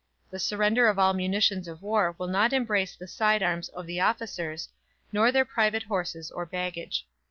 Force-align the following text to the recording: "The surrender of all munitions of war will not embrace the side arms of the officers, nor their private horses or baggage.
"The 0.31 0.39
surrender 0.39 0.87
of 0.87 0.97
all 0.97 1.13
munitions 1.13 1.67
of 1.67 1.83
war 1.83 2.15
will 2.17 2.25
not 2.25 2.53
embrace 2.53 2.95
the 2.95 3.07
side 3.07 3.43
arms 3.43 3.69
of 3.69 3.85
the 3.85 3.99
officers, 3.99 4.67
nor 5.13 5.31
their 5.31 5.45
private 5.45 5.83
horses 5.83 6.31
or 6.31 6.43
baggage. 6.43 7.05